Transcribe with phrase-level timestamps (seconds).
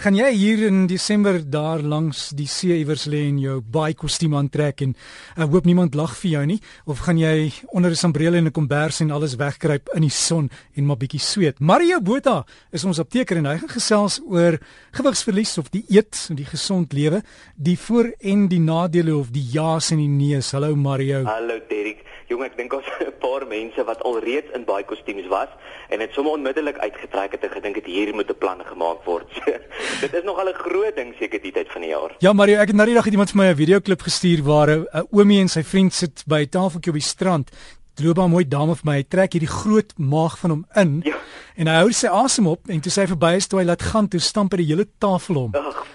[0.00, 4.32] Gaan jy hier in Desember daar langs die see iewers lê en jou baie kostuum
[4.38, 6.56] aantrek en ek uh, hoop niemand lag vir jou nie
[6.88, 10.48] of gaan jy onder 'n sambreel en 'n kombers en alles wegkruip in die son
[10.74, 11.60] en maar bietjie sweet.
[11.60, 14.58] Mario Botha is ons apteker en hy gaan gesels oor
[14.92, 17.22] gewigsverlies of die eet en die gesond lewe,
[17.56, 20.52] die voor en die nadele of die ja's en die nee's.
[20.52, 21.24] Hallo Mario.
[21.24, 22.09] Hallo Derek.
[22.30, 25.50] Jong, ek dink ons 'n paar mense wat alreeds in baie kostuums was
[25.90, 29.26] en dit sommer onmiddellik uitgetrek het en gedink het hier moet 'n plan gemaak word.
[30.04, 32.14] dit is nogal 'n groot ding seker die tyd van die jaar.
[32.22, 34.70] Ja, Mario, ek het nou die dag het iemand vir my 'n videoklip gestuur waar
[34.70, 37.50] 'n oomie en sy vriend sit by 'n tafeltjie op die strand.
[37.98, 38.96] Loop 'n mooi dame vir my.
[39.02, 41.00] Hy trek hierdie groot maag van hom in.
[41.04, 41.18] Ja.
[41.56, 44.08] En hy hou sy asem op en toe sy verby is toe hy laat gaan,
[44.08, 45.50] toe stamp hy die hele tafel om.
[45.54, 45.86] Ag.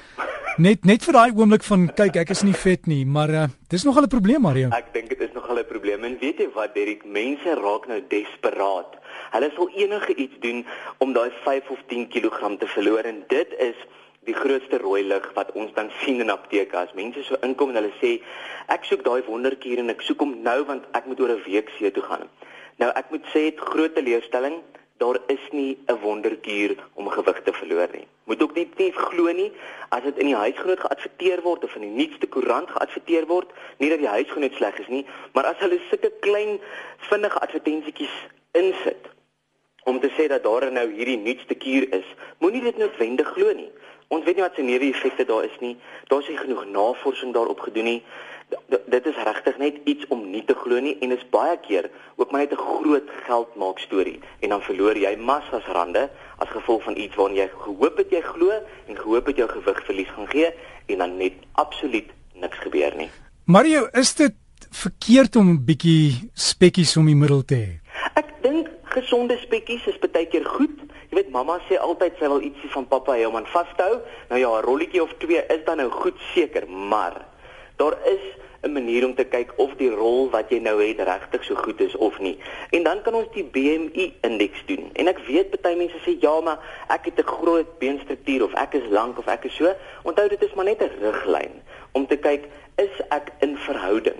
[0.57, 3.83] Net net vir daai oomblik van kyk, ek is nie vet nie, maar uh, dis
[3.83, 4.69] nogal 'n probleem, Mario.
[4.71, 5.14] Ek dink
[5.59, 6.03] 'n probleem.
[6.03, 8.95] En weet jy wat, Derek, mense raak nou desperaat.
[9.31, 10.65] Hulle sal enige iets doen
[10.97, 13.75] om daai 5 of 10 kg te verloor en dit is
[14.25, 17.75] die grootste rooi lig wat ons dan sien in apteke as mense so inkom en
[17.81, 18.21] hulle sê
[18.73, 21.69] ek soek daai wonderkuur en ek soek hom nou want ek moet oor 'n week
[21.77, 22.29] see toe gaan.
[22.81, 24.63] Nou ek moet sê dit groot teleurstelling
[24.97, 28.07] daar is nie 'n wonderkuur om gewig te verloor nie.
[28.23, 29.51] Moet ook nie net glo nie
[29.89, 33.89] as dit in die huisgenoot geadverteer word of in die nuutste koerant geadverteer word, nie
[33.89, 36.59] dat die huisgenoot sleg is nie, maar as hulle sulke klein
[36.97, 38.15] vinnige advertensietjies
[38.51, 39.09] insit
[39.83, 42.05] om te sê dat daar nou hierdie nuutste kuur is,
[42.37, 43.69] moenie dit noodwendig glo nie.
[44.07, 45.77] Ons weet nie wat se neeweffekte daar is nie.
[46.07, 48.03] Daar's nie genoeg navorsing daarop gedoen nie.
[48.69, 52.31] Dit is regtig net iets om nie te glo nie en is baie keer ook
[52.31, 56.83] maar net 'n groot geld maak storie en dan verloor jy massas rande as gevolg
[56.83, 58.51] van iets waarna jy gehoop het jy glo
[58.87, 60.49] en gehoop het jou gewig verlies gaan gee
[60.85, 63.09] en dan net absoluut niks gebeur nie.
[63.45, 64.33] Mario, is dit
[64.71, 67.71] verkeerd om 'n bietjie spekkies om die middel te hê?
[68.13, 70.85] Ek dink gesonde spekkies is baie keer goed
[71.15, 73.83] Jy weet mamma sê altyd sy wil ietsie van pappa hê om aan vas te
[73.87, 73.99] hou.
[74.29, 77.25] Nou ja, 'n rolletjie of twee is dan nou goed seker, maar
[77.75, 78.23] daar is
[78.65, 81.81] 'n manier om te kyk of die rol wat jy nou het regtig so goed
[81.81, 82.37] is of nie.
[82.69, 84.89] En dan kan ons die BMI indeks doen.
[84.93, 88.73] En ek weet baie mense sê ja, maar ek het 'n groot beenstruktuur of ek
[88.73, 89.75] is lank of ek is so.
[90.03, 91.61] Onthou dit is maar net 'n riglyn
[91.91, 94.14] om te kyk is ek in verhouding.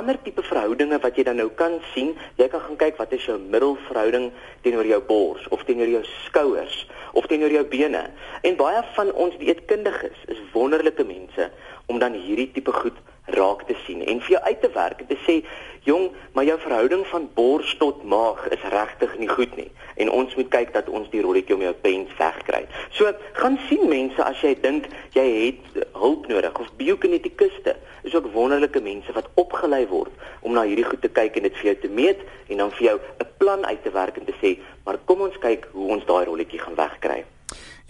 [0.00, 2.14] Ander tipe verhoudinge wat jy dan nou kan sien.
[2.40, 4.30] Jy kan gaan kyk wat is jou middelverhouding
[4.64, 6.78] teenoor jou bors of teenoor jou skouers
[7.20, 8.00] of teenoor jou bene.
[8.48, 11.50] En baie van ons dieetkundiges is wonderlike mense
[11.92, 12.96] om dan hierdie tipe goed
[13.34, 15.40] raak te sien en vir jou uit te werk en te sê
[15.88, 19.70] jong maar jou verhouding van bors tot maag is regtig nie goed nie
[20.00, 22.62] en ons moet kyk dat ons die rolletjie om jou pens wegkry.
[22.96, 27.76] So gaan sien mense as jy dink jy het hulp nodig of biokinetikuste
[28.08, 31.58] is ook wonderlike mense wat opgelei word om na hierdie goed te kyk en dit
[31.60, 34.36] vir jou te meet en dan vir jou 'n plan uit te werk en te
[34.40, 37.24] sê maar kom ons kyk hoe ons daai rolletjie gaan wegkry.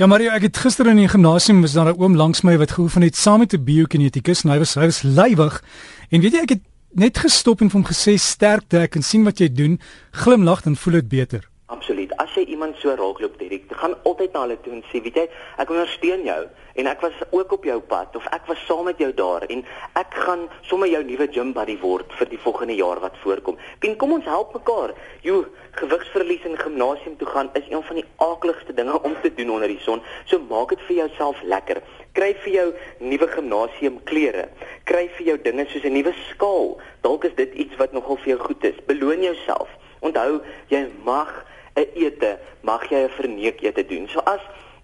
[0.01, 2.71] Ja Mario, ek het gister in die gimnasium was daar 'n oom langs my wat
[2.73, 5.63] gehoor van net saam met 'n biokinetikus en hy was hy was lywig.
[6.09, 6.63] En weet jy ek het
[6.95, 10.77] net gestop en vir hom gesê sterkte, ek kan sien wat jy doen, glimlag en
[10.77, 11.51] voel dit beter.
[11.67, 12.17] Absoluut.
[12.17, 15.29] As jy iemand so raakloop direk, gaan altyd na hulle toe en sê, weet jy,
[15.63, 16.43] ek ondersteun jou
[16.75, 19.63] en ek was ook op jou pad of ek was saam met jou daar en
[20.01, 23.59] ek gaan sommer jou nuwe gym buddy word vir die volgende jaar wat voorkom.
[23.87, 24.95] En kom ons help mekaar.
[25.23, 25.45] Jo,
[25.79, 28.07] gewigsverlies in gimnasium toe gaan is een van die
[28.41, 30.03] aakligste dinge om te doen onder die son.
[30.25, 31.83] So maak dit vir jouself lekker.
[32.13, 32.67] Kry vir jou
[32.99, 34.49] nuwe gimnasium klere.
[34.89, 36.81] Kry vir jou dinge soos 'n nuwe skaal.
[37.03, 38.85] Dalk is dit iets wat nogal vir jou goed is.
[38.87, 39.69] Beloon jouself.
[40.01, 41.45] Onthou, jy mag
[41.77, 44.09] 'n ete, mag jy 'n verneek ete doen.
[44.09, 44.41] So as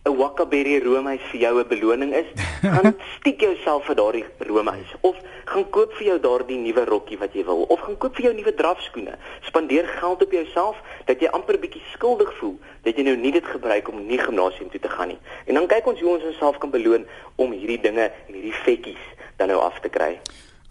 [0.07, 2.29] 'n wakaberry roomys vir jou 'n beloning is,
[2.75, 7.35] gaan stiek jouself vir daardie roomys of gaan koop vir jou daardie nuwe rokkie wat
[7.35, 9.19] jy wil of gaan koop vir jou nuwe drafskoene.
[9.49, 10.79] Spandeer geld op jouself
[11.11, 12.57] dat jy amper bietjie skuldig voel
[12.87, 15.21] dat jy nou nie dit gebruik om nie gimnasium toe te gaan nie.
[15.47, 17.07] En dan kyk ons hoe ons onsself kan beloon
[17.37, 20.21] om hierdie dinge en hierdie vetjies dan nou af te kry.